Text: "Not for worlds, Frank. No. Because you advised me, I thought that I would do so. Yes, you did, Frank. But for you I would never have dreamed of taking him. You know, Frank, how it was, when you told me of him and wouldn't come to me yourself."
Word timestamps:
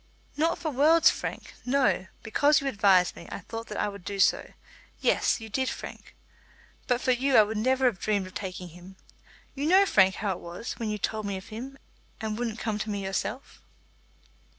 "Not 0.35 0.57
for 0.57 0.71
worlds, 0.71 1.11
Frank. 1.11 1.53
No. 1.63 2.07
Because 2.23 2.59
you 2.59 2.65
advised 2.65 3.15
me, 3.15 3.27
I 3.31 3.41
thought 3.41 3.67
that 3.67 3.77
I 3.79 3.87
would 3.87 4.03
do 4.03 4.19
so. 4.19 4.53
Yes, 4.99 5.39
you 5.39 5.47
did, 5.47 5.69
Frank. 5.69 6.15
But 6.87 7.01
for 7.01 7.11
you 7.11 7.35
I 7.37 7.43
would 7.43 7.59
never 7.59 7.85
have 7.85 7.99
dreamed 7.99 8.25
of 8.25 8.33
taking 8.33 8.69
him. 8.69 8.95
You 9.53 9.67
know, 9.67 9.85
Frank, 9.85 10.15
how 10.15 10.31
it 10.31 10.39
was, 10.39 10.73
when 10.79 10.89
you 10.89 10.97
told 10.97 11.27
me 11.27 11.37
of 11.37 11.49
him 11.49 11.77
and 12.19 12.35
wouldn't 12.35 12.57
come 12.57 12.79
to 12.79 12.89
me 12.89 13.03
yourself." 13.05 13.61